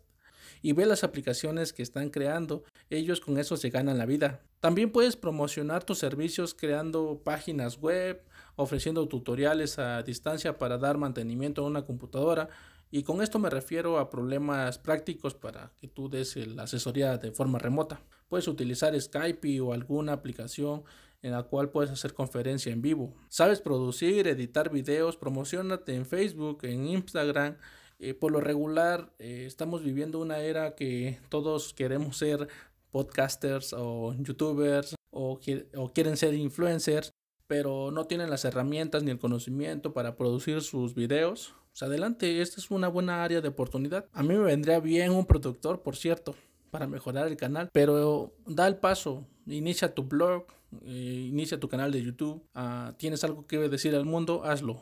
y 0.61 0.73
ve 0.73 0.85
las 0.85 1.05
aplicaciones 1.05 1.71
que 1.71 1.81
están 1.81 2.09
creando. 2.09 2.63
Ellos 2.89 3.21
con 3.21 3.37
eso 3.37 3.55
se 3.55 3.69
ganan 3.69 3.97
la 3.97 4.05
vida. 4.05 4.41
También 4.59 4.91
puedes 4.91 5.15
promocionar 5.15 5.85
tus 5.85 5.99
servicios 5.99 6.53
creando 6.53 7.21
páginas 7.23 7.79
web, 7.79 8.21
ofreciendo 8.55 9.07
tutoriales 9.07 9.79
a 9.79 10.03
distancia 10.03 10.57
para 10.57 10.77
dar 10.77 10.97
mantenimiento 10.97 11.63
a 11.63 11.67
una 11.67 11.85
computadora. 11.85 12.49
Y 12.91 13.03
con 13.03 13.21
esto 13.21 13.39
me 13.39 13.49
refiero 13.49 13.97
a 13.97 14.09
problemas 14.09 14.77
prácticos 14.77 15.33
para 15.33 15.71
que 15.79 15.87
tú 15.87 16.09
des 16.09 16.35
la 16.47 16.63
asesoría 16.63 17.17
de 17.17 17.31
forma 17.31 17.59
remota. 17.59 18.01
Puedes 18.27 18.47
utilizar 18.47 18.99
Skype 18.99 19.61
o 19.61 19.73
alguna 19.73 20.13
aplicación 20.13 20.83
en 21.23 21.31
la 21.31 21.43
cual 21.43 21.69
puedes 21.69 21.89
hacer 21.89 22.13
conferencia 22.13 22.71
en 22.71 22.81
vivo. 22.81 23.15
Sabes 23.29 23.61
producir, 23.61 24.27
editar 24.27 24.69
videos, 24.69 25.17
promocionate 25.17 25.95
en 25.95 26.05
Facebook, 26.05 26.59
en 26.63 26.85
Instagram. 26.85 27.57
Eh, 27.97 28.13
por 28.13 28.31
lo 28.31 28.41
regular 28.41 29.13
eh, 29.17 29.45
estamos 29.47 29.83
viviendo 29.83 30.19
una 30.19 30.39
era 30.39 30.75
que 30.75 31.19
todos 31.29 31.73
queremos 31.73 32.17
ser 32.17 32.49
podcasters 32.91 33.73
o 33.73 34.13
youtubers 34.19 34.95
o, 35.11 35.39
o 35.77 35.93
quieren 35.93 36.17
ser 36.17 36.33
influencers, 36.33 37.13
pero 37.47 37.89
no 37.91 38.05
tienen 38.05 38.29
las 38.29 38.43
herramientas 38.43 39.03
ni 39.03 39.11
el 39.11 39.19
conocimiento 39.19 39.93
para 39.93 40.17
producir 40.17 40.61
sus 40.61 40.93
videos. 40.93 41.55
Pues 41.71 41.83
adelante, 41.83 42.41
esta 42.41 42.59
es 42.59 42.69
una 42.69 42.89
buena 42.89 43.23
área 43.23 43.39
de 43.39 43.47
oportunidad. 43.47 44.05
A 44.11 44.21
mí 44.21 44.29
me 44.29 44.43
vendría 44.43 44.79
bien 44.79 45.11
un 45.11 45.25
productor, 45.25 45.81
por 45.81 45.95
cierto, 45.95 46.35
para 46.69 46.85
mejorar 46.85 47.27
el 47.27 47.37
canal, 47.37 47.69
pero 47.71 48.33
da 48.45 48.67
el 48.67 48.75
paso, 48.75 49.25
inicia 49.47 49.93
tu 49.93 50.03
blog, 50.03 50.45
eh, 50.85 51.25
inicia 51.29 51.59
tu 51.59 51.69
canal 51.69 51.91
de 51.91 52.03
YouTube, 52.03 52.43
ah, 52.53 52.95
tienes 52.97 53.23
algo 53.23 53.47
que 53.47 53.57
decir 53.57 53.95
al 53.95 54.05
mundo, 54.05 54.43
hazlo. 54.43 54.81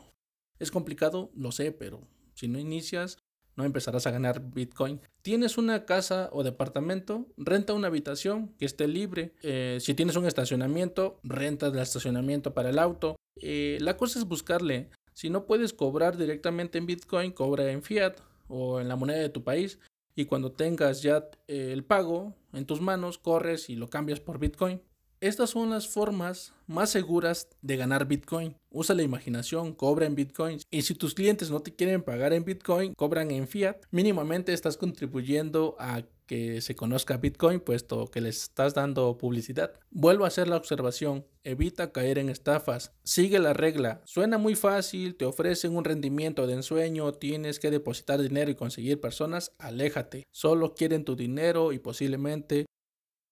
Es 0.58 0.70
complicado, 0.70 1.30
lo 1.34 1.52
sé, 1.52 1.72
pero 1.72 2.00
si 2.34 2.48
no 2.48 2.58
inicias, 2.58 3.18
no 3.56 3.64
empezarás 3.64 4.06
a 4.06 4.10
ganar 4.10 4.52
Bitcoin. 4.52 5.00
Tienes 5.22 5.58
una 5.58 5.84
casa 5.84 6.30
o 6.32 6.42
departamento, 6.42 7.26
renta 7.36 7.74
una 7.74 7.88
habitación 7.88 8.54
que 8.58 8.64
esté 8.64 8.88
libre. 8.88 9.34
Eh, 9.42 9.78
si 9.80 9.94
tienes 9.94 10.16
un 10.16 10.26
estacionamiento, 10.26 11.20
renta 11.22 11.66
el 11.66 11.78
estacionamiento 11.78 12.54
para 12.54 12.70
el 12.70 12.78
auto. 12.78 13.16
Eh, 13.36 13.78
la 13.80 13.96
cosa 13.96 14.18
es 14.18 14.24
buscarle. 14.24 14.90
Si 15.12 15.28
no 15.28 15.46
puedes 15.46 15.74
cobrar 15.74 16.16
directamente 16.16 16.78
en 16.78 16.86
Bitcoin, 16.86 17.32
cobra 17.32 17.70
en 17.70 17.82
fiat 17.82 18.18
o 18.48 18.80
en 18.80 18.88
la 18.88 18.96
moneda 18.96 19.18
de 19.18 19.28
tu 19.28 19.44
país. 19.44 19.78
Y 20.14 20.24
cuando 20.26 20.52
tengas 20.52 21.02
ya 21.02 21.28
el 21.46 21.84
pago 21.84 22.34
en 22.52 22.66
tus 22.66 22.80
manos, 22.80 23.18
corres 23.18 23.68
y 23.70 23.76
lo 23.76 23.88
cambias 23.88 24.20
por 24.20 24.38
Bitcoin. 24.38 24.80
Estas 25.22 25.50
son 25.50 25.70
las 25.70 25.86
formas 25.86 26.52
más 26.66 26.90
seguras 26.90 27.46
de 27.60 27.76
ganar 27.76 28.08
Bitcoin. 28.08 28.56
Usa 28.72 28.96
la 28.96 29.04
imaginación, 29.04 29.72
cobra 29.72 30.04
en 30.04 30.16
Bitcoin. 30.16 30.58
Y 30.68 30.82
si 30.82 30.96
tus 30.96 31.14
clientes 31.14 31.48
no 31.48 31.60
te 31.60 31.72
quieren 31.72 32.02
pagar 32.02 32.32
en 32.32 32.44
Bitcoin, 32.44 32.92
cobran 32.94 33.30
en 33.30 33.46
fiat, 33.46 33.76
mínimamente 33.92 34.52
estás 34.52 34.76
contribuyendo 34.76 35.76
a 35.78 36.02
que 36.26 36.60
se 36.60 36.74
conozca 36.74 37.18
Bitcoin, 37.18 37.60
puesto 37.60 38.08
que 38.08 38.20
les 38.20 38.42
estás 38.42 38.74
dando 38.74 39.16
publicidad. 39.16 39.72
Vuelvo 39.92 40.24
a 40.24 40.26
hacer 40.26 40.48
la 40.48 40.56
observación, 40.56 41.24
evita 41.44 41.92
caer 41.92 42.18
en 42.18 42.28
estafas, 42.28 42.90
sigue 43.04 43.38
la 43.38 43.52
regla, 43.52 44.00
suena 44.04 44.38
muy 44.38 44.56
fácil, 44.56 45.14
te 45.14 45.24
ofrecen 45.24 45.76
un 45.76 45.84
rendimiento 45.84 46.48
de 46.48 46.54
ensueño, 46.54 47.12
tienes 47.12 47.60
que 47.60 47.70
depositar 47.70 48.20
dinero 48.20 48.50
y 48.50 48.56
conseguir 48.56 49.00
personas, 49.00 49.52
aléjate, 49.58 50.24
solo 50.32 50.74
quieren 50.74 51.04
tu 51.04 51.14
dinero 51.14 51.72
y 51.72 51.78
posiblemente 51.78 52.66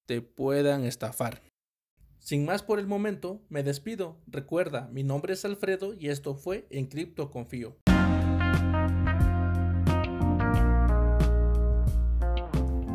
te 0.07 0.23
puedan 0.23 0.85
estafar. 0.85 1.50
Sin 2.21 2.45
más 2.45 2.63
por 2.63 2.79
el 2.79 2.87
momento, 2.87 3.41
me 3.49 3.63
despido. 3.63 4.19
Recuerda, 4.27 4.89
mi 4.93 5.03
nombre 5.03 5.33
es 5.33 5.45
Alfredo 5.47 5.95
y 5.95 6.09
esto 6.09 6.35
fue 6.35 6.67
En 6.71 6.87
Cripto 6.87 7.31
Confío. 7.31 7.79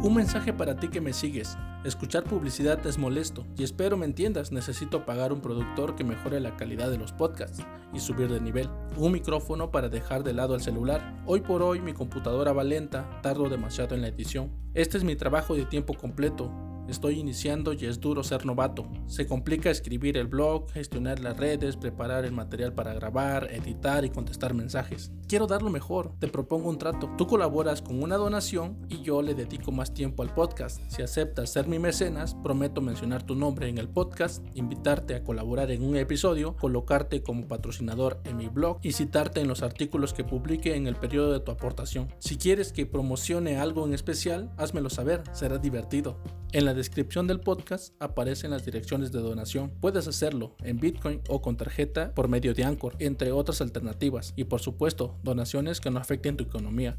Un 0.04 0.14
mensaje 0.14 0.54
para 0.54 0.76
ti 0.76 0.90
que 0.90 1.02
me 1.02 1.12
sigues. 1.12 1.58
Escuchar 1.84 2.24
publicidad 2.24 2.86
es 2.86 3.00
molesto 3.00 3.48
y 3.58 3.64
espero 3.64 3.98
me 3.98 4.06
entiendas, 4.06 4.52
necesito 4.52 5.06
pagar 5.06 5.34
un 5.34 5.42
productor 5.42 5.96
que 5.96 6.04
mejore 6.04 6.40
la 6.40 6.56
calidad 6.56 6.92
de 6.92 7.00
los 7.00 7.12
podcasts 7.12 7.64
y 7.94 8.00
subir 8.00 8.32
de 8.32 8.40
nivel. 8.40 8.70
Un 8.96 9.12
micrófono 9.12 9.72
para 9.72 9.90
dejar 9.90 10.24
de 10.24 10.34
lado 10.34 10.54
el 10.54 10.62
celular. 10.62 11.24
Hoy 11.26 11.42
por 11.42 11.64
hoy 11.64 11.82
mi 11.82 11.94
computadora 11.94 12.54
va 12.54 12.64
lenta, 12.64 13.20
tardo 13.24 13.50
demasiado 13.50 13.96
en 13.96 14.02
la 14.02 14.10
edición. 14.10 14.52
Este 14.76 15.00
es 15.00 15.04
mi 15.04 15.16
trabajo 15.16 15.56
de 15.56 15.66
tiempo 15.66 15.96
completo 15.96 16.52
Estoy 16.88 17.20
iniciando 17.20 17.74
y 17.74 17.86
es 17.86 18.00
duro 18.00 18.24
ser 18.24 18.46
novato. 18.46 18.88
Se 19.08 19.26
complica 19.26 19.72
escribir 19.72 20.18
el 20.18 20.28
blog, 20.28 20.70
gestionar 20.72 21.20
las 21.20 21.38
redes, 21.38 21.78
preparar 21.78 22.26
el 22.26 22.32
material 22.32 22.74
para 22.74 22.94
grabar, 22.94 23.52
editar 23.52 24.06
y 24.06 24.10
contestar 24.10 24.54
mensajes. 24.54 25.12
Quiero 25.28 25.48
dar 25.48 25.64
lo 25.64 25.72
mejor, 25.72 26.14
te 26.20 26.28
propongo 26.28 26.70
un 26.70 26.78
trato. 26.78 27.10
Tú 27.18 27.26
colaboras 27.26 27.82
con 27.82 28.04
una 28.04 28.18
donación 28.18 28.78
y 28.90 29.02
yo 29.02 29.24
le 29.24 29.34
dedico 29.34 29.72
más 29.72 29.94
tiempo 29.94 30.22
al 30.22 30.34
podcast. 30.34 30.80
Si 30.88 31.02
aceptas 31.02 31.52
ser 31.52 31.68
mi 31.68 31.80
mecenas, 31.80 32.36
prometo 32.36 32.82
mencionar 32.82 33.24
tu 33.24 33.34
nombre 33.34 33.68
en 33.68 33.80
el 33.80 33.90
podcast, 33.90 34.46
invitarte 34.54 35.16
a 35.16 35.24
colaborar 35.24 35.72
en 35.72 35.84
un 35.84 35.96
episodio, 35.96 36.56
colocarte 36.56 37.24
como 37.24 37.48
patrocinador 37.48 38.22
en 38.26 38.38
mi 38.38 38.48
blog 38.48 38.78
y 38.84 38.92
citarte 38.92 39.42
en 39.42 39.48
los 39.48 39.64
artículos 39.64 40.14
que 40.14 40.24
publique 40.24 40.76
en 40.76 40.86
el 40.86 40.96
periodo 40.96 41.34
de 41.34 41.40
tu 41.40 41.52
aportación. 41.52 42.14
Si 42.20 42.38
quieres 42.38 42.72
que 42.72 42.86
promocione 42.86 43.58
algo 43.58 43.86
en 43.88 43.94
especial, 43.94 44.52
házmelo 44.58 44.92
saber, 44.92 45.24
será 45.34 45.58
divertido. 45.58 46.20
En 46.52 46.66
la 46.66 46.75
descripción 46.76 47.28
del 47.28 47.40
podcast 47.40 47.94
aparecen 48.00 48.52
las 48.52 48.66
direcciones 48.66 49.12
de 49.12 49.20
donación. 49.20 49.72
Puedes 49.82 50.08
hacerlo 50.08 50.56
en 50.64 50.80
Bitcoin 50.80 51.22
o 51.30 51.42
con 51.42 51.58
tarjeta 51.58 52.14
por 52.14 52.28
medio 52.28 52.54
de 52.54 52.64
Anchor, 52.64 52.96
entre 53.00 53.32
otras 53.32 53.62
alternativas. 53.62 54.34
Y 54.36 54.44
por 54.46 54.62
supuesto, 54.62 55.18
donaciones 55.24 55.82
que 55.82 55.92
no 55.92 56.00
afecten 56.00 56.38
tu 56.38 56.44
economía. 56.44 56.98